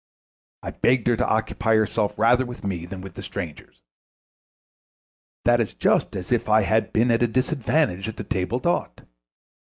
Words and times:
I 0.63 0.71
begged 0.71 1.05
her 1.05 1.17
to 1.17 1.27
occupy 1.27 1.75
herself 1.75 2.17
rather 2.17 2.43
with 2.43 2.63
me 2.63 2.87
than 2.87 3.01
with 3.01 3.13
the 3.13 3.21
strangers. 3.21 3.83
That 5.45 5.61
is 5.61 5.75
just 5.75 6.15
as 6.15 6.31
if 6.31 6.49
I 6.49 6.63
had 6.63 6.91
been 6.91 7.11
at 7.11 7.21
a 7.21 7.27
disadvantage 7.27 8.07
at 8.07 8.17
the 8.17 8.23
table 8.23 8.57
d'hôte. 8.59 9.05